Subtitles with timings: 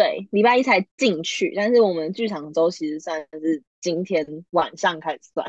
[0.00, 5.46] 对，礼拜一才进去，但是我们剧场周其实算是今天晚上开始算。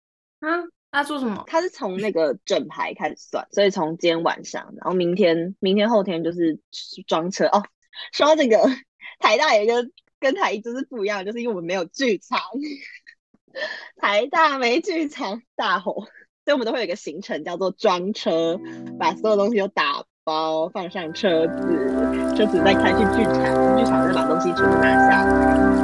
[0.40, 1.44] 啊，他做什么？
[1.46, 6.58] 他是从那个整排开始算，所以从今天晚上，然后明天、明天后天就是
[7.06, 7.62] 装车哦。
[8.14, 8.56] 说到这个，
[9.18, 9.86] 台大有一个
[10.18, 12.40] 跟台一就是不一样，就是因为我们没有剧场，
[14.00, 16.06] 台大没剧场，大吼，
[16.46, 18.58] 所以我们都会有一个行程叫做装车，
[18.98, 25.24] 把所有东西都打包放上车子，车子再开去剧场，剧场再把东西全部拿下，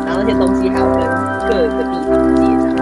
[0.05, 1.01] 然后那些东西还要跟
[1.49, 2.77] 各个地方接上。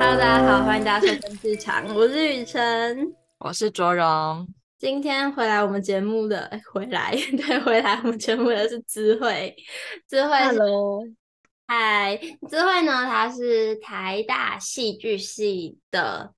[0.00, 4.48] Hello，大家好，欢迎大家收听剧场，我是雨辰，我是卓荣。
[4.78, 9.54] 今天回来我们节目的，哎，回来，对，回来我们节目的是智慧，
[10.08, 11.04] 智慧，Hello，
[11.66, 16.32] 嗨，智慧呢，他是台大戏剧系的。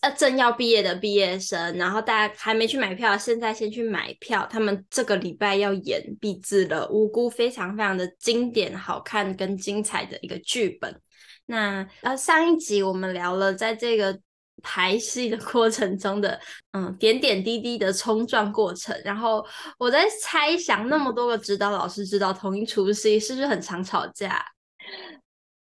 [0.00, 4.46] 呃，正要毕业的毕业生，然后大家还没去买票，现在先去买票。
[4.50, 11.00] 他们这个礼拜要演《毕制了》，无辜非常非常的经典、好看跟精彩的一个剧本。
[11.46, 14.18] 那呃，上一集我们聊了在这个
[14.62, 16.38] 排戏的过程中的
[16.72, 19.46] 嗯点点滴滴的冲撞过程，然后
[19.78, 24.44] 我在猜想，那么多个指导老师指导同一出戏，是不是很常吵架？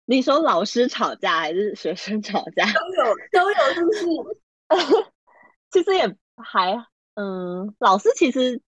[0.09, 2.65] 你说老师吵架还是学生吵架？
[2.71, 4.05] 都有都有，就是
[5.69, 6.81] 其实也还
[7.15, 8.61] 嗯，老师其实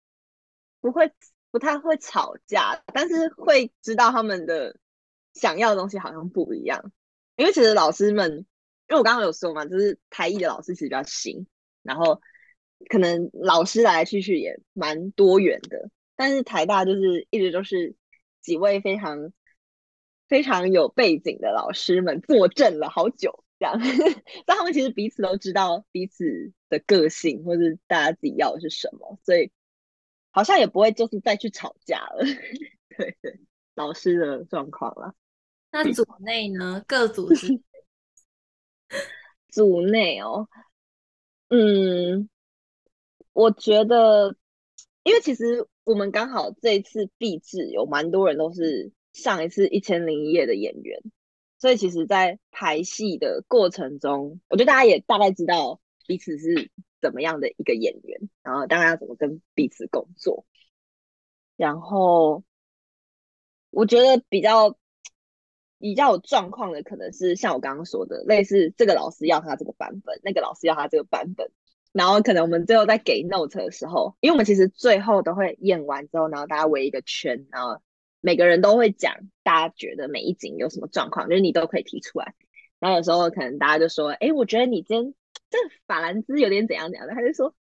[0.80, 1.12] 不会
[1.50, 4.78] 不太会吵架，但是会知道他们的
[5.34, 6.90] 想要的东西好像不一样。
[7.36, 8.38] 因为其实老师们，
[8.88, 11.46] 因为我刚刚有说嘛，就是台艺的老师其实比较新，
[11.82, 12.22] 然后
[12.88, 17.94] 可能老师来来去去也蛮多元的，但是台大就是一直都是
[18.40, 19.34] 几位非常。
[20.28, 23.78] 非常有背景的老师们坐镇了好久，这样，
[24.44, 29.52] 但他们其实彼此都知道彼此的个性，或是大家自己要的是什么，所以
[30.30, 32.24] 好像也不会就是再去吵架了。
[32.96, 33.38] 对对，
[33.74, 35.14] 老师的状况啦。
[35.70, 36.82] 那组内呢？
[36.88, 37.60] 各组是
[39.48, 40.48] 组内哦，
[41.50, 42.28] 嗯，
[43.32, 44.34] 我觉得，
[45.04, 48.92] 因为其实我们刚好这一次毕制有蛮多人都是。
[49.16, 51.00] 上一次一千零一夜的演员，
[51.58, 60.44] 所以其实，在排戏的过程中，我觉得大家也大概知道彼此是怎么样的一个演员，然后大家要怎么跟彼此工作。
[61.56, 62.44] 然后，
[63.70, 64.76] 我觉得比较
[65.78, 71.50] 比较有状况的，可能是像我刚刚说的，类似这个老师要他这个版本，那个老师要他这个版本，
[71.92, 77.80] 然后可能我们最后在给 note 的时候，因为我们其实最后都会演完之后，然后大家围一个圈，然后。
[78.26, 79.14] 每个人都会讲，
[79.44, 82.34] 大家觉得每一景有什么状况，就是你都可以提出来。
[82.80, 85.14] 然后有时候可能大家就说：“哎，我觉得你今天
[85.48, 87.54] 这法兰兹有点怎样怎样的。”他就说：“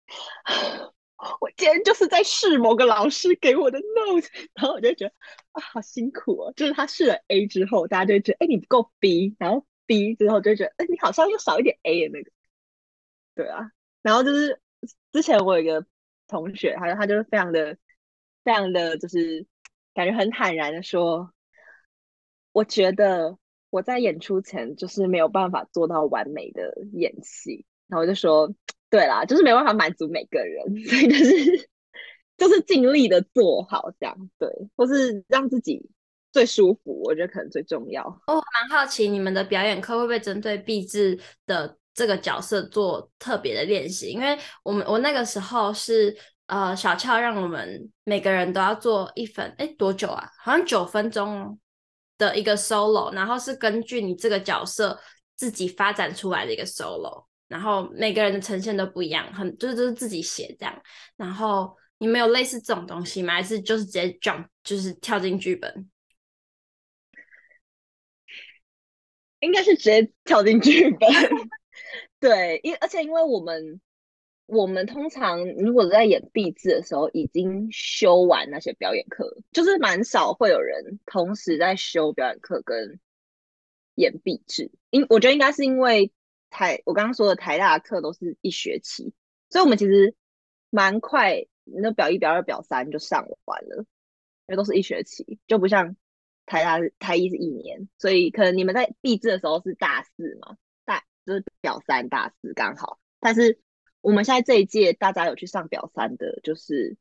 [1.43, 4.27] 我今天就是在试某个老师给我的 note。”
[4.57, 5.13] 然后我就觉得
[5.53, 6.53] 啊，好辛苦哦。
[6.57, 12.31] 就是他试了 A 之后，大家就觉得：“哎，你不够 B。”然后 B 之后就觉得：“哎，你好像又少一点 A 的那个。”
[13.37, 13.71] 对啊。
[14.01, 14.59] 然后就是
[15.13, 15.85] 之前我有一个
[16.27, 17.77] 同学，他他就是非常的、
[18.45, 19.47] 非常的就是。
[19.95, 21.31] 感觉很坦然的说，
[22.53, 23.39] 我觉得
[23.71, 28.53] 我在演出前就是没有办法做到完美的演戏，然后我就说，
[28.91, 31.69] 对啦，就是没办法满足每个人， 所以就是
[32.37, 35.89] 就是尽力的做好这样，对，或是让自己
[36.33, 38.05] 最舒服，我觉得可能最重要。
[38.27, 44.11] 我蛮好奇你们的表演课会不会针对毕制的这个角色做特别的练习？
[44.11, 46.17] 因为我们我那个时候是。
[46.47, 50.31] 呃，小俏让我们每个人都要做一分，哎，多久啊？
[50.39, 51.59] 好像九分钟
[52.19, 55.01] 的一个 solo，然后是根据你这个角色
[55.37, 60.83] 自己发展出来的一个 solo，然后每个人的呈现都不一样，很就是就是自己写这样。
[61.17, 63.33] 然后你们有类似这种东西吗？
[63.33, 65.91] 还是就是直接 jump，就是跳进剧本？
[69.41, 71.09] 应该是直接跳进剧本。
[72.21, 73.81] 对，因而且因为我们。
[74.47, 83.01] 我们通常如果在演毕制的时候已经修完那些表演课，就是蛮少会有人同时在修表演课跟
[83.95, 84.71] 演毕制。
[84.91, 86.13] 因我觉得应该是因为
[86.51, 89.15] 台我刚刚说的台大的课都是一学期，
[89.49, 90.15] 所以我们其实
[90.69, 93.87] 蛮快，那表一、表二、表三就上完了，
[94.47, 95.97] 因为都是一学期，就不像
[96.45, 103.59] 台大台一是一年，所以可能你们在毕制的时候是大四嘛，大就是表三、大四刚好，但是。
[104.05, 106.95] 我们现在这一届大家有去上表三的，就是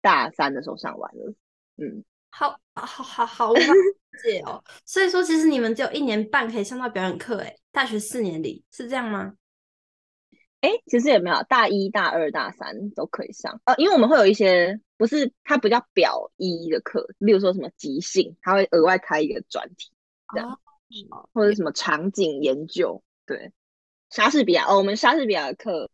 [0.00, 1.34] 大三的时候上完了。
[1.76, 4.64] 嗯，好，好，好，好，谢谢哦。
[4.86, 9.34] 所以说，其实你们只有一年半可以上到表演课，哎，大学四年里是这样吗？
[10.62, 13.60] 哎，其实也没有，大一大二大三都可以上。
[13.64, 19.92] 呃，因为我们会有一些不是它不叫表一的课，例如说什么即兴，它会额外开一个专题
[20.32, 20.58] 这样，
[21.10, 23.52] 哦、或者什么场景研究，对，
[24.08, 25.90] 莎士比亚哦，我们莎士比亚的课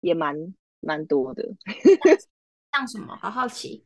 [0.00, 0.36] 也蛮
[0.80, 1.42] 蛮多的，
[2.72, 3.16] 像什么？
[3.16, 3.84] 好好奇。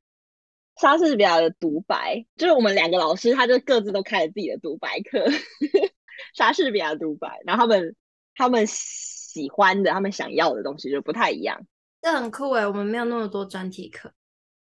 [0.80, 5.24] 莎士比亚的独白，就是我们两个老师，他就各自都开了自己的独白课。
[6.34, 7.96] 莎士比亚独白，然后他们
[8.34, 11.64] 他们喜欢的、他们想要的东西就不太一样。
[12.02, 14.12] 这很酷诶，我们没有那么多专题课，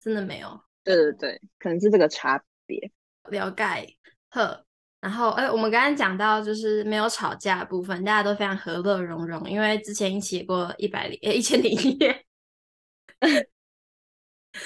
[0.00, 0.60] 真的没有。
[0.84, 2.92] 对对对，可能是这个差别。
[3.30, 3.96] 了解。
[4.30, 4.64] 呵，
[5.00, 12.24] 然后哎，我们刚刚讲到就是没有吵架的部分，大家都非常和乐融融，因为之前一起过一百零一千零一夜。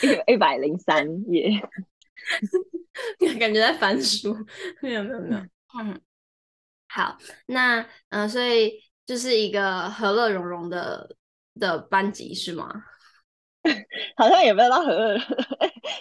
[0.03, 1.51] 一 一百零三页，
[3.41, 4.35] 感觉在翻书。
[4.81, 5.41] 没有没有没有，
[5.79, 6.01] 嗯，
[6.89, 7.81] 好，那
[8.11, 8.73] 嗯、呃，所以
[9.07, 11.17] 就是一个和乐融融的
[11.55, 12.85] 的班级是吗？
[14.17, 15.19] 好像也不知道和乐，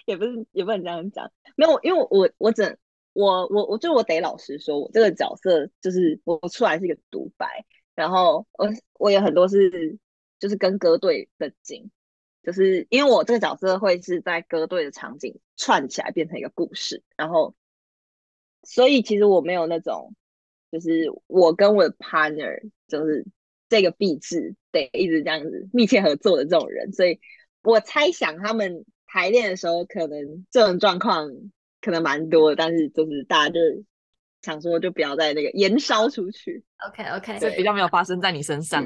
[0.06, 1.32] 也不是也不能这样讲。
[1.56, 2.78] 没有，因为我我整
[3.14, 7.66] 我我我就我得老实说，我这个角色就是我出来是一个独白，
[7.96, 8.70] 然后我
[9.00, 9.98] 我有很多是
[10.40, 11.92] 就是跟歌队的景。
[12.44, 17.54] 就是因为我这个角色会是在歌队的场景串起来变成一个故事，然后，
[18.64, 20.16] 所以其实我没有那种，
[20.72, 23.28] 就是我跟我的 partner 就是
[23.70, 27.20] 这个毕制得一直这样子密切合作的这种人，所以
[27.62, 31.30] 我猜想他们排练的时候可能这种状况
[31.82, 33.60] 可能蛮多的，但是就是大家就。
[34.44, 38.84] 想说就不要再那个延烧出去，OK OK，这比较没有发生在你身上。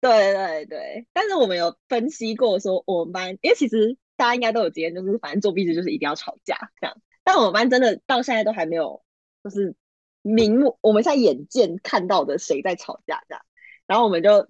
[0.00, 6.96] 对对对，但是我们有分析过说，我们班因为其实大家应该都有经验，就是反正做毕制就是一定要吵架这样。
[7.22, 9.04] 但我们班真的到现在都还没有，
[9.44, 9.76] 就是
[10.22, 13.44] 明目我们现在眼见看到的谁在吵架这样。
[13.86, 14.48] 然后我们就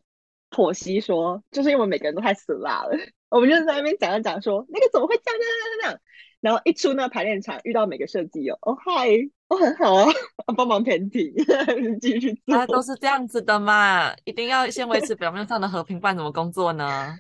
[0.50, 2.96] 剖析说，就是因为我们每个人都太死辣了，
[3.28, 6.00] 我们就在那边讲讲讲说，那个怎么会这样这样这样这样。
[6.40, 9.10] 然后一出那个排练场，遇到每个设计哦，哦嗨，
[9.48, 10.12] 哦很好啊，
[10.56, 11.32] 帮忙填题，
[12.00, 12.56] 继续做。
[12.56, 17.14] 啊，都是这样子的嘛，一定要先维持表面上的和平，不然怎么工作呢？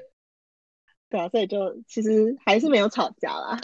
[1.10, 3.60] 对啊，所以就其实还是没有吵架啦。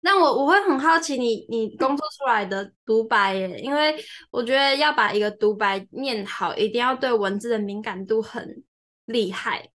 [0.00, 3.94] 那我我会很好奇你你工作出来的独白耶，因为
[4.32, 8.64] 我觉得要把一个独白念好，一定要对文字的敏感度很
[9.04, 9.70] 厉害，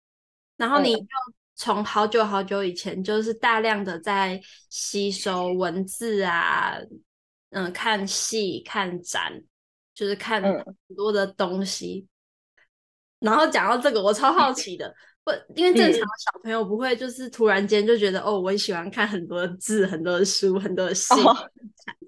[0.56, 1.06] 然后你就。
[1.56, 4.38] 嗯从好久好久以前，就是大量的在
[4.69, 6.76] 吸收文字啊，
[7.49, 9.32] 嗯、呃，看戏、看展，
[9.94, 12.06] 就是看很多的东西。
[13.20, 14.94] 嗯、然后讲到这个，我超好奇的，
[15.25, 21.14] 不，因为正常的小朋友不会就是突然间就觉得，嗯、哦，我喜欢看很多的字、很多的书、很多的戏。
[21.23, 21.35] 哦、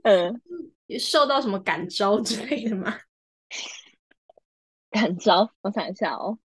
[0.02, 0.42] 嗯，
[1.00, 2.98] 受到什么感召之类的吗？
[4.92, 6.38] 感召，我想一下哦，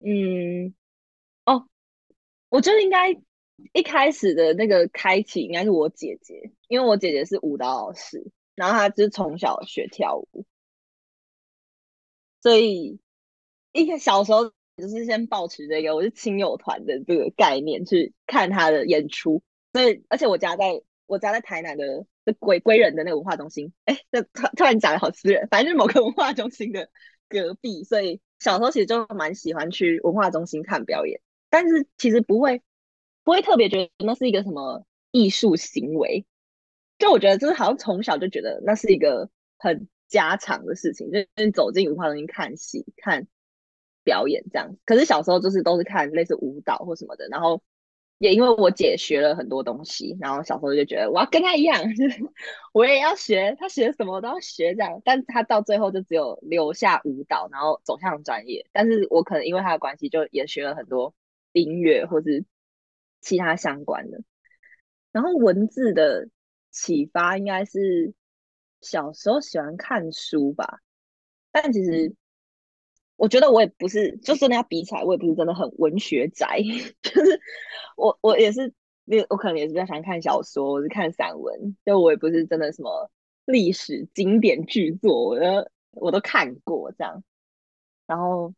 [0.00, 0.74] 嗯。
[2.54, 3.10] 我觉得应该
[3.72, 10.44] 一开始的那个开启应该是我姐姐，因为我姐姐是舞蹈老师，然后她就是从小学跳舞，
[12.40, 13.00] 所以
[13.72, 19.42] 一开小时候就是先抱持这个我是亲友团的这个概念去看她的演出，
[19.72, 22.06] 所以而且我家在我家在台南的
[22.38, 26.88] 归归人的那个文化中心，哎，这突突然讲的好私人，反正就是某个文化中心的
[27.28, 31.20] 隔壁，所以小时候其实就蛮喜欢去文化中心看表演。
[31.54, 32.60] 但是其实不会，
[33.22, 36.26] 不会特别觉得那是一个什么艺术行为，
[36.98, 43.28] 就我觉得就是好像从小就觉得那是一个很家常的事情，就是走进文化中心看戏、看
[44.02, 44.76] 表演这样。
[44.84, 47.62] 可是小时候就是都是看类似舞蹈或什么的，然后
[48.18, 52.20] 也因为我姐学了很多东西，然后小时候就觉得我要跟她一样， 就是
[52.72, 55.00] 我也要学，她学什么我都要学这样。
[55.04, 58.66] 但是她到最后就只有留下舞蹈，然后走向专业。
[58.72, 61.14] 但是我可能因为她的关系，就也学了很多。
[61.54, 62.44] 音乐或是
[63.20, 64.20] 其他相关的，
[65.12, 66.28] 然后文字的
[66.70, 68.12] 启发应该是
[68.80, 70.80] 小时候喜欢看书吧，
[71.52, 72.14] 但其实
[73.16, 76.60] 我觉得我也不是，就真的要比起来，我也不是真的很文学宅，
[77.00, 77.40] 就是
[77.96, 78.74] 我我也是，
[79.30, 83.10] 我可能也是比较喜欢看小说，我是看散文，就我也不是真的什么
[83.44, 87.22] 历史经典巨作，我都我都看过这样，
[88.06, 88.52] 然后。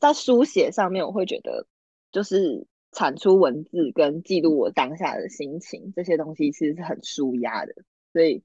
[0.00, 1.66] 在书写上面，我会觉得
[2.12, 7.74] 就是产出文字跟记录我当下的心情，这些东西其实是很舒压的。
[8.12, 8.42] 所以，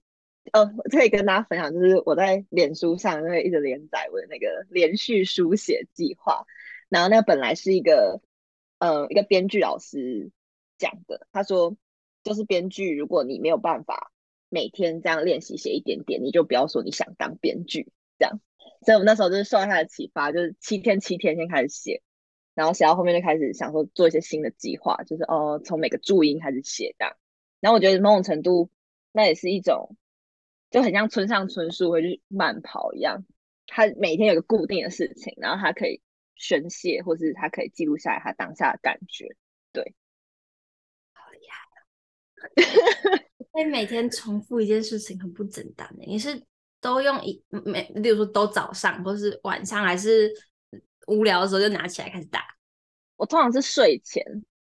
[0.52, 6.46] 呃，可以跟大家分享，就是我在脸书上因为一直连载我的那个连续书写计划。
[6.90, 8.22] 然后，那个本来是一个，
[8.80, 10.32] 呃，一个编剧老师
[10.78, 11.76] 讲的，他说，
[12.24, 14.12] 就是编剧，如果你没有办法
[14.50, 18.40] 每天这样练习写一点点，你就不要说你想当编剧这样。
[18.86, 22.02] 所以我们那时候就是受到他的启发，就是七天七天先开始写，
[22.54, 27.16] 然后写到后面就开始想说做一些新的计划，就是哦从每个注音开始写这样。
[27.60, 28.70] 然后我觉得某种程度
[29.12, 29.96] 那也是一种，
[30.70, 33.24] 就很像村上春树会去慢跑一样，
[33.68, 36.02] 他每天有个固定的事情，然后他可以
[36.36, 39.36] 宣泄，或是他可以记录下来他当下的感觉。
[39.72, 39.96] 对，
[41.14, 43.24] 好厉害！
[43.56, 46.44] 因为每天重复一件事情很不简单的，你是
[46.84, 50.32] 都用一每，例如说都早上或是晚上，还是？
[51.08, 52.40] 无聊的时候就拿起来开始打。
[53.18, 54.24] 我通常是睡前，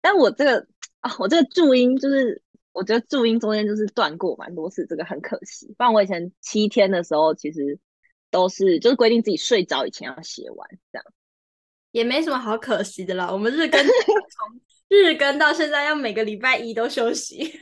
[0.01, 0.65] 但我这个
[1.01, 2.41] 啊，我这个注音就是，
[2.71, 5.67] 我觉得注音中间就是断过蛮多次，这个很可惜。
[5.77, 7.77] 不然我以前七天的时候，其实
[8.31, 11.05] 都是就是规定自己睡着以前要写完，这样
[11.91, 13.29] 也没什么好可惜的啦。
[13.29, 17.59] 我们日更 从日更到现在，要每个礼拜一都休息，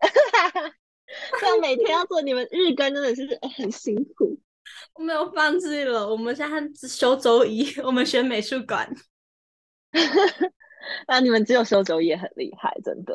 [1.40, 4.38] 这样每天要做你们日更真的是很辛苦。
[4.94, 8.88] 我没有放弃了，我们现在只休周一，我们选美术馆。
[11.08, 13.14] 那你们只有休周一也很厉害，真的。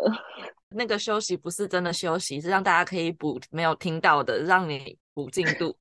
[0.69, 5.77] 那个休息不是真的休息，是让大家可以补没有听到的，让你补进度。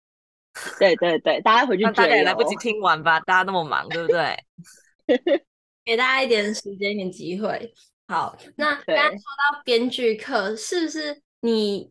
[0.78, 4.36] 对对对，大家回去大家也来不及听完吧，大家那么忙，对不对？
[5.84, 7.74] 给大家一点时间，一点机会。
[8.06, 11.90] 好，那刚刚说到编剧课，是不是你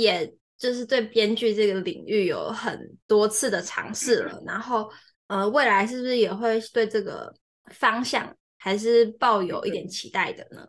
[0.00, 0.34] 也？
[0.60, 4.90] 就是对编剧这个领域有很多次的尝试了，然后
[5.26, 7.34] 呃，未来是不是也会对这个
[7.70, 10.68] 方向还是抱有一点期待的呢？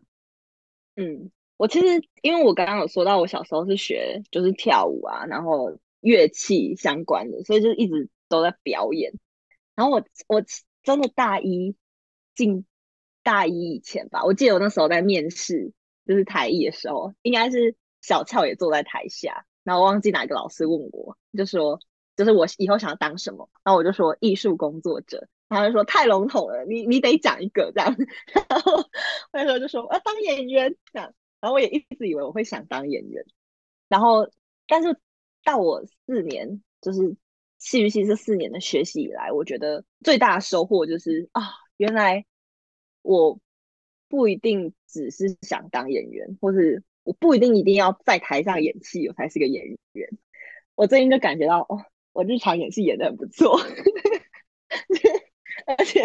[0.96, 9.12] 嗯，我其实因为我刚刚有说到，我小时候是学就是跳舞啊，然后乐器相关的，所以就一直都在表演。
[9.76, 10.42] 然后我我
[10.84, 11.76] 真的大一
[12.34, 12.66] 进
[13.24, 15.74] 大一以前吧，我记得我那时候在面试
[16.08, 19.46] 就是台艺的时候，应该是小俏也坐在台下。
[19.64, 21.80] 然后忘记哪个老师问我，就说
[22.16, 27.96] 就是我以后想要当什么，然后我就说艺术工作者，他就说太笼统了，你你得讲一个这样，
[28.50, 28.84] 然后
[29.32, 33.24] 那时候就说我要当演员这样，然后我也一直以为我会想当演员，
[33.88, 34.28] 然后
[34.66, 34.98] 但是
[35.44, 37.16] 到我四年就是
[37.60, 41.44] 戏剧系这四年的学习以来，我觉得最大的收获就是啊，
[41.78, 42.26] 原来
[43.04, 43.40] 我
[44.10, 46.84] 不一定只是想当演员，或是。
[47.04, 50.10] 我不一定一定要在台上演戏，我才是个演员。
[50.76, 53.60] 我最近就感觉到，哦，我日常演戏演得很不错，
[55.66, 56.04] 而且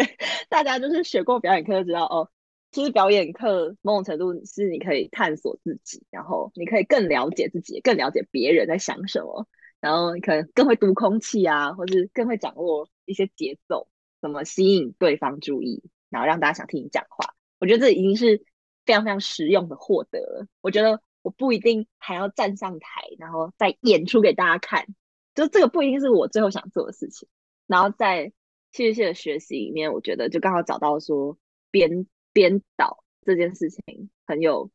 [0.49, 2.29] 大家就是学过表演课就知道，哦，
[2.71, 9.47] 其实表演课某种程度是你可以探索自己，然后你可以更了解自己，更了解别人在想什么，
[9.79, 13.87] 然后你可能更会读空气啊，或是更会掌握一些节奏，
[14.21, 17.33] 怎么吸引对方注意，然后让大家想听你讲话。
[17.59, 18.43] 我觉得这已经是。
[18.87, 24.87] 非常非常实用的获得了，我觉得我不一定还要站上台，然后再演出给大家看，
[25.35, 27.27] 就这个不一定是我最后想做的事情。
[27.67, 28.31] 然后在
[28.71, 31.37] 戏剧系的学习里面，我觉得就刚好找到说
[31.69, 34.71] 编编导这件事情很有，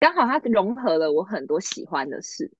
[0.00, 2.50] 刚好它融合了我很多喜欢的事。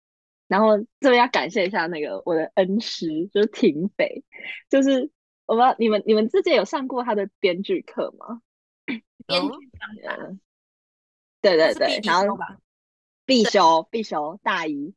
[0.47, 4.23] 然后这边要感谢一下那个我的恩师，就是庭北，
[4.69, 5.11] 就是
[5.47, 8.43] 我不知道你们你们之前有上过他的编剧课吗？
[9.27, 10.37] 编剧课。
[11.41, 12.37] 对对对，然后
[13.25, 14.95] 必修必修大一，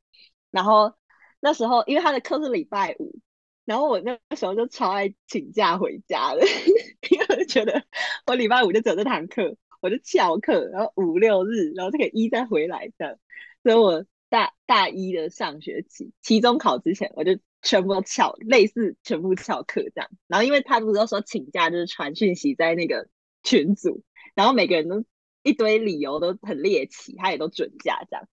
[0.50, 0.94] 然后
[1.40, 3.20] 那时候因为他的课是礼拜五，
[3.66, 6.42] 然后我那时候就超爱请假回家的，
[7.12, 7.84] 因为我就觉得
[8.26, 13.20] 我礼拜五就走这堂课，我就翘课，然后五六日，然后这个一再回来的，
[13.64, 20.10] 所以我大大一的上学期期中考之前，我就全部都翘，类似全部翘课这样。
[20.28, 23.08] 然后因为他不是都说请假就是传讯息在那个
[23.44, 24.02] 群组，
[24.34, 25.04] 然后每个人都。
[25.44, 28.28] 一堆理由都很猎奇，他也都准假这样，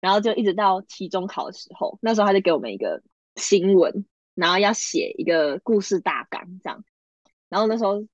[0.00, 3.02] 然后就一直到期中考的时候，那时候他就给我们一个
[3.36, 4.04] 新闻，
[4.34, 6.84] 然后要写一个故事大纲这样，
[7.48, 8.06] 然后那时候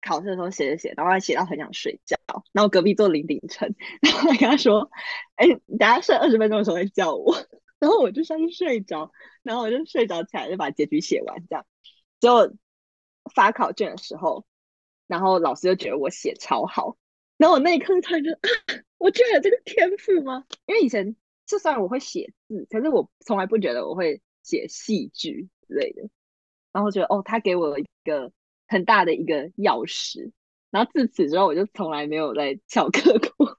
[0.00, 2.16] 考试的时候写着写，然后他写到很想睡觉，
[2.52, 4.90] 然后隔壁坐林鼎晨，然后我跟他说
[5.36, 7.34] ：“哎，你等下睡二十分钟的时候再叫我。
[7.80, 9.12] ”然后我就上去睡着，
[9.42, 11.66] 然后我就睡着起来就把结局写完这样，
[12.20, 12.50] 结果
[13.34, 14.46] 发考卷的时候，
[15.06, 16.96] 然后老师就觉得我写超好。
[17.36, 18.48] 然后我那一刻突然就啊，
[18.98, 20.44] 我居然有这个天赋吗？
[20.66, 26.02] 因为以前就算我会写字，可是我从来不觉得我会写戏剧之类的。
[26.72, 28.32] 然后我觉得哦，他给我一个
[28.66, 30.32] 很大的一个钥匙。
[30.70, 33.58] 然后自此之后，我就从来没有再翘课过。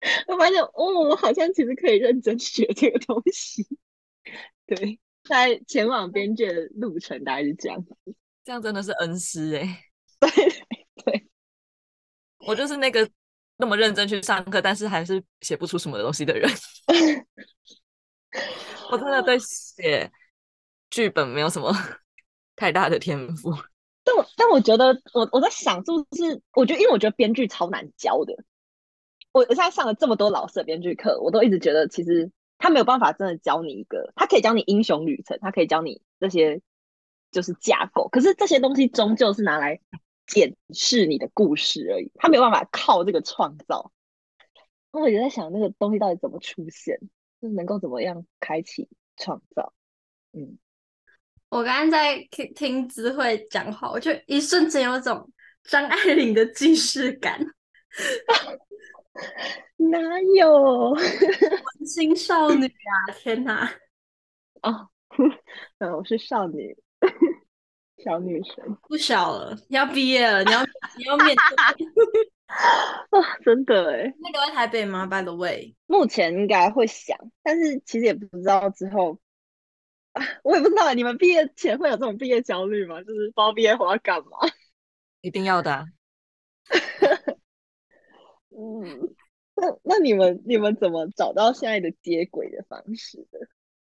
[0.28, 3.66] 我发现哦，我好像其实可以认真学这个东西。
[4.66, 7.96] 对，在前往边界的路程大概是这样子。
[8.44, 9.84] 这样真的是恩师哎。
[10.20, 10.30] 对。
[12.46, 13.08] 我就是那个
[13.56, 16.50] 那么认真去上课，但是还是写不出什么东西的人。
[18.90, 20.10] 我真的对写
[20.90, 21.72] 剧本没有什么
[22.56, 23.52] 太大的天赋。
[24.04, 28.34] 但我但我觉得我我在想，是不是我觉得，因为我觉得编剧超难教的。
[29.32, 36.60] 我我现在上了这么多老师的编剧课，我都一直觉得，其实他没有办法真的教你一个，他可以教你英雄旅程，他可以教你这些
[37.30, 39.80] 就是架构，可是这些东西终究是拿来
[40.32, 43.92] 检视你的故事而已，他没有办法靠这个创造。
[44.90, 46.98] 那我也在想，那个东西到底怎么出现，
[47.40, 49.72] 就是能够怎么样开启创造？
[50.32, 50.58] 嗯。
[51.50, 55.30] 我刚刚在听听智慧讲话，我就一瞬间有种
[55.64, 57.38] 张爱玲的既视感。
[59.76, 59.98] 哪
[60.34, 63.12] 有 文青少女啊！
[63.12, 63.70] 天哪！
[64.62, 64.88] 哦，
[65.78, 66.74] 嗯，我是少女，
[68.04, 70.62] 小女生，不小了，要毕业了，你要
[70.96, 71.56] 你要面对
[72.46, 73.36] 啊！
[73.44, 79.18] 真的哎，那个在台北吗？By the way，目前应该会想，但是其实也不知道之后。
[80.42, 83.02] 我也不知道，你们毕业前会有这种毕业焦虑吗？
[83.02, 84.36] 就是包毕业后要干嘛？
[85.22, 85.86] 一定要的啊。
[88.50, 89.14] 嗯，
[89.54, 93.38] 那那你们你们怎么找到现在的接轨的方式的？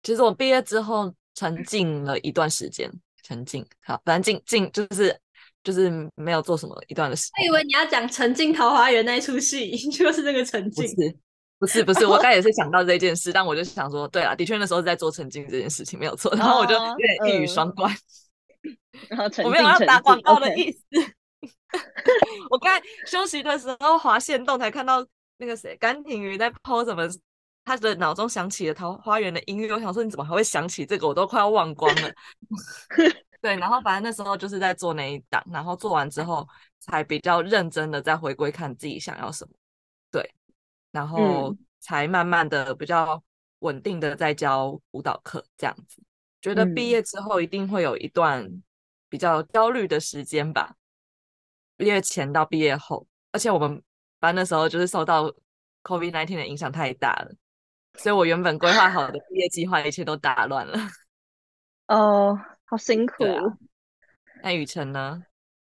[0.02, 2.92] 其实我毕业之后沉浸了一段时间，
[3.26, 5.20] 沉浸好，反正静静就是
[5.64, 7.32] 就是没有做什么一段的事。
[7.40, 10.86] 我以为你要讲《沉浸桃花源》那一出戏， 就是那个沉浸。
[11.58, 17.92] 不是不是，我刚也是想到这件事，但我就想说，对啊，的确那时候是在做沉浸这件事情没有错，然后我就有点一语双关，
[19.10, 20.80] 然后我没有要打广告的意思。
[22.52, 25.06] 我刚休息的时候滑线动才看到
[25.38, 27.08] 那个谁甘婷瑜在 po 什么，
[27.66, 31.08] 他的脑中想起了《桃花源》的音乐，我想说你怎么还会想起这个？
[31.08, 32.14] 我都快要忘光了。
[33.42, 36.48] 对，然后反正那时候就是在做那一档，然后做完之后
[36.80, 39.52] 才比较认真的再回归看自己想要什么。
[40.10, 40.34] 对。
[40.92, 43.22] 然后才慢慢的比较
[43.60, 46.02] 稳定的在教舞蹈课，这样子，
[46.42, 48.50] 觉得毕业之后一定会有一段
[49.10, 50.76] 比较焦虑的时间吧。
[51.76, 53.84] 毕业前到毕业后，而且我们
[54.20, 55.30] 班那时候就是受到
[55.84, 57.36] COVID-19 的影响太大了，
[57.98, 60.78] 所以我原本规划好的毕业计划一切都打乱了。
[61.88, 63.24] 哦，好辛苦。
[63.24, 63.42] 啊、
[64.44, 65.24] 那雨辰呢？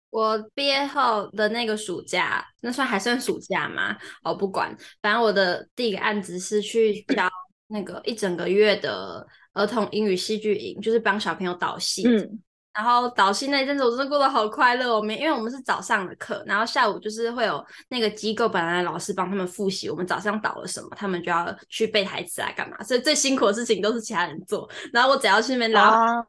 [0.09, 3.97] 我毕业后的那个暑假，那算还算暑假吗？
[4.23, 7.29] 哦，不管，反正我的第一个案子是去教
[7.67, 12.07] 那个一整个月的儿童英语戏剧营，就是帮小朋友导戏。
[12.07, 12.41] 嗯
[12.73, 14.95] 然后导戏那一阵子，我真的过得好快乐。
[14.95, 22.81] 我们因为我们是早上的课，然后下午就是会有那个机构本来的老师帮他们复习我们早上导了什么，他们就要去背台词啊，干嘛。
[22.83, 26.25] 所以最辛苦的事情都是其他人做，然后我只要去那边拉，啊、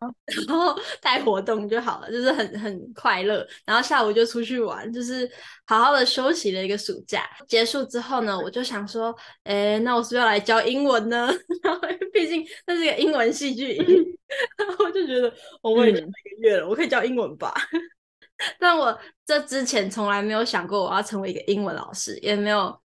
[0.48, 3.46] 然后带活动就好了，就是很很快乐。
[3.64, 5.30] 然后下午就出去玩，就是
[5.66, 7.22] 好好的休息了一个暑假。
[7.46, 11.32] 结束之后呢，我就想说，哎，那我是不是要来教英文呢？
[11.62, 11.80] 然后
[12.12, 13.78] 毕竟那是个英文戏剧
[14.78, 17.52] 我就觉得，我已经一个月了，嗯、我可以教英文吧？
[18.58, 22.76] 但我这之前从来没有想过我要成为一个英文老师，也没有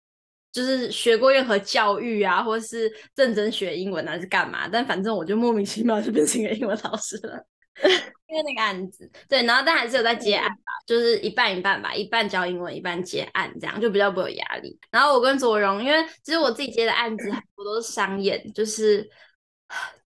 [0.51, 4.67] 就是学过任何教育啊，或是认真学英文还是干嘛。
[4.67, 7.43] 但反正我就莫名其妙就变成一个英文老师了，
[8.27, 9.09] 因为那个案子。
[9.27, 14.77] 对，然后但还是有在接案吧，就是一半一半吧，一半教英文，一半接案，这样就比较不有压力。
[14.91, 19.09] 然后我跟左荣，因为其实我自己接的案子很多都是商演，就是。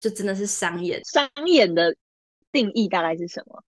[0.00, 1.94] 就真的是商演，商演的
[2.52, 3.62] 定义大概是什么？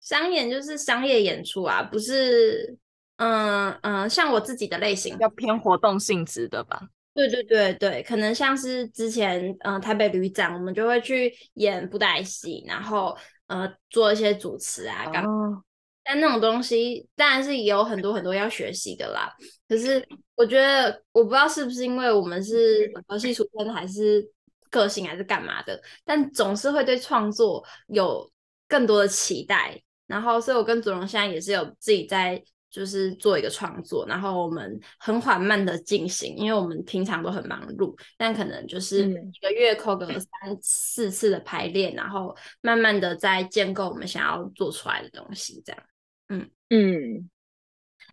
[0.00, 2.76] 商演就是商业演出啊，不是，
[3.16, 6.82] 嗯嗯，像我自己的类型，要偏活动性质的吧？
[7.14, 15.30] 对对对对，可能像是之前，嗯，台北旅展，我们就会去演布袋戏，然后呃，做一些主持啊，干嘛。
[15.30, 15.64] 哦。
[16.02, 19.32] 但那种东西当然是也有很多很多要学习的啦。
[19.68, 24.28] 可是我觉得，我不知道是不是因为我们是儿戏出身，还是。
[24.72, 28.28] 个性还是干嘛的，但总是会对创作有
[28.66, 29.80] 更多的期待。
[30.08, 34.04] 然后，所以我跟祖荣现在也是有自己在，就是做一个创作。
[34.06, 40.28] 然后我们很缓慢的进行，因为我们平常都很忙碌，但可能就是一个月扣个三
[40.60, 45.62] 四次的排练，然后慢慢的在建构我们想要做出来的东西。
[45.64, 45.82] 这样，
[46.28, 47.30] 嗯嗯。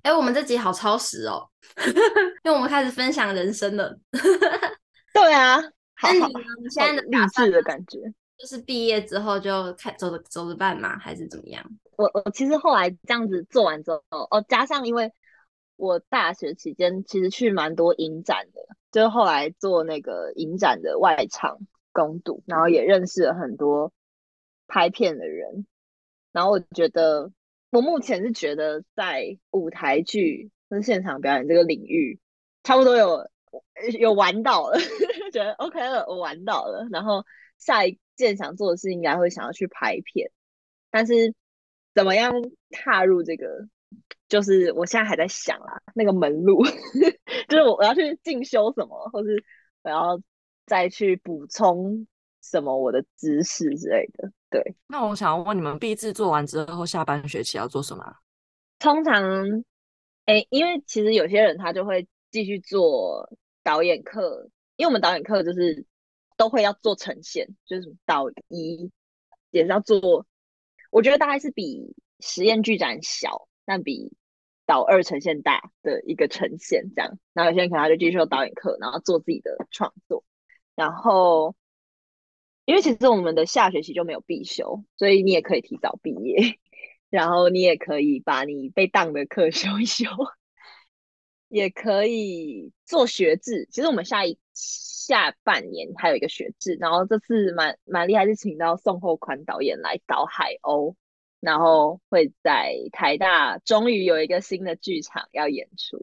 [0.04, 1.50] 哎，我们这集好超时哦，
[2.44, 4.00] 因为我们开始分享人生了。
[5.14, 5.62] 对啊。
[6.02, 6.40] 那你呢？
[6.62, 8.00] 你现在的励志的感觉，
[8.38, 10.98] 就是毕业之后就开走着走着办吗？
[10.98, 11.64] 还是怎么样？
[11.98, 15.12] 我我其实后来这样子做完之后，哦，加上因为
[15.76, 21.60] 我大学期间其实去蛮多影展的，就是后来做那个影展的外场
[21.92, 23.92] 攻读，然后也认识了很多
[24.68, 25.66] 拍片的人。
[26.32, 27.32] 然后我觉得，
[27.72, 32.20] 我目前是觉得在舞台剧跟现场表演这个领域，
[32.64, 33.30] 差不多有。
[34.00, 34.78] 有玩到了，
[35.32, 36.88] 觉得 OK 了，我玩到了。
[36.92, 37.24] 然后
[37.58, 40.32] 下一件想做的事应该会想要去拍片，
[40.92, 41.34] 但是
[41.94, 42.32] 怎怎么样
[42.72, 43.46] 踏入这个？
[44.30, 46.64] 就是我现在还在想啊，那个门路，
[47.50, 49.44] 就是我我要去进修什么，或是
[49.82, 50.22] 我要
[50.66, 52.08] 再去补充
[52.42, 54.32] 什么我的知识之类的。
[54.50, 58.16] 对，那我想要问你们，毕制做完之后，下半学期要做什么？
[58.80, 59.22] 通常，
[60.24, 63.32] 哎、欸，因为其实有些人他就会继续做
[63.64, 65.86] 导演课，因为我们导演课就是
[66.38, 68.92] 都会要做呈现，就是导一
[69.52, 70.26] 也是要做，
[70.92, 74.12] 我觉得大概是比实验剧展小，但比
[74.66, 77.20] 导二呈现大的一个呈现这样。
[77.34, 80.24] 然后有些人可能他就继续做导演课，然后做自己的创作，
[80.76, 81.56] 然后。
[82.66, 86.60] 因为其实我们的下学期就没有必修，所以你也可以提早毕业，
[87.10, 90.06] 然后你也可以把你被当的课 修一修，
[91.50, 93.68] 也可以做学制。
[93.70, 100.96] 其实我们下一下半年还有一个学制，然后这次蛮蛮厉害，是请到宋厚宽导演来导海鸥，
[101.42, 105.98] 然后会在台大终于有一个新的剧场要演出。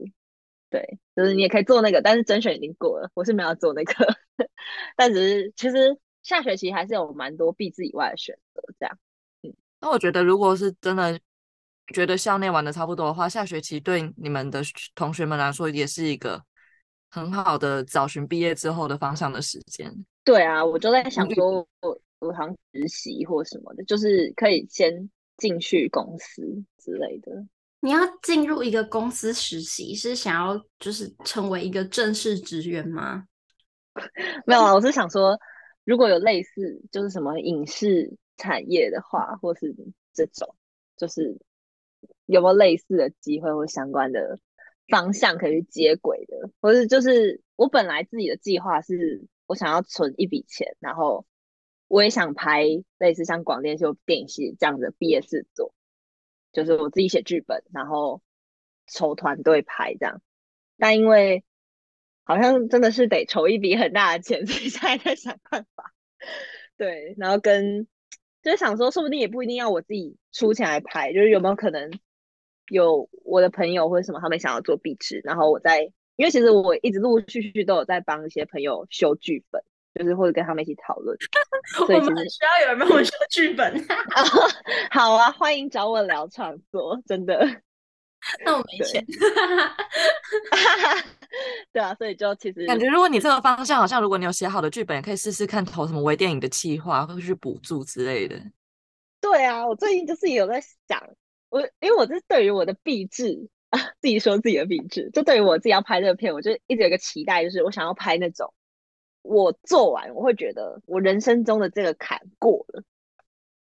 [0.68, 3.94] 对，就是你也可以做那个，但是甄选已经过了，我是没有做那个，
[4.96, 5.98] 但只是其实。
[6.26, 8.98] 下学期还是有蛮多毕制以外的选择，这样。
[9.44, 11.20] 嗯，那我觉得，如果是真的
[11.94, 14.62] 觉得校内玩的差不多的话，下学期对你们的
[14.94, 16.42] 同学们来说，也是一个
[17.10, 19.92] 很好的找寻毕业之后的方向的时间。
[20.24, 26.42] 对啊，我就在想说，我我好像实习或什么的，就是可以先进去公司
[26.78, 27.32] 之类的。
[27.80, 33.24] 你要进入一个公司实习，是想要就是成为一个正式职员吗？
[34.44, 35.38] 没有啊，我是想说。
[35.84, 39.72] 如果有类似就是什么影视产业的话，或是
[40.12, 40.56] 这种，
[40.96, 41.38] 就是
[42.26, 44.38] 有没有类似的机会或相关的
[44.88, 51.26] 方向可以去接轨的，或是就是我本来自己的计划是我想要存一笔钱，然后
[51.88, 52.64] 我也想拍
[52.98, 55.74] 类似像广电秀、电影系这样的毕业制作，
[56.52, 58.22] 就是我自己写剧本，然后
[58.86, 60.20] 筹团队拍这样，
[60.78, 61.44] 但因为。
[62.28, 65.94] 好像真的是得筹一笔很大的钱，所以现在在想办法。
[66.76, 67.86] 对，然后跟
[68.46, 71.90] 就是想说，说不定也不一定要我自己出钱来拍，就是有没有可能
[72.68, 75.82] 有我的朋友或者什么，他们想要做壁纸，然后我在，
[76.14, 79.60] 因为其实我一直陆陆续续都有在帮一些朋友修剧本，
[79.96, 81.18] 就是或者跟他们一起讨论。
[81.74, 83.84] 所以其实我们需要有人帮我修剧本。
[84.92, 87.44] 好啊，欢迎找我聊创作，真的。
[88.46, 89.04] 那我没钱，
[91.72, 98.40] 对啊，所以就其实感觉，如果你这个方向，好像如果你有写好的剧本，也可以试试看投什么微电影的计划，或者是补助之类的。
[99.20, 101.02] 对啊，我最近就是有在想，
[101.48, 108.54] 我因为我是对于我的毕制啊， 自己说自己的毕制，就对于我自己要拍这个片，我就一直有一个期待，就是我想要拍那种
[109.22, 112.82] 我做完我会觉得我人生中的这个坎过了，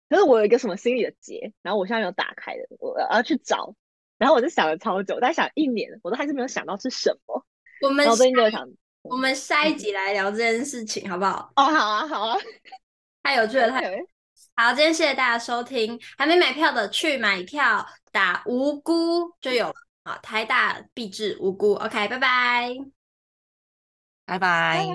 [0.08, 3.74] 可是我有一个什么心理的结，然后我现在没有打开的，我要去找。
[4.18, 7.42] 然后我就想了超久，在想一年，我都还是没有想到是什么。
[7.80, 8.68] 我们最近就想，
[9.02, 11.50] 我们下一集来聊这件事情，好不好？
[11.56, 12.38] 哦，好啊，好啊，
[13.22, 14.08] 太有趣了，太有趣。
[14.56, 20.18] 好，今天谢谢大家收听，还没买票的去买票，打无辜就有了啊！
[20.22, 22.74] 台大必治无辜，OK，拜拜，
[24.26, 24.86] 拜拜。